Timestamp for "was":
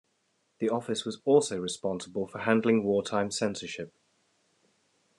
1.05-1.21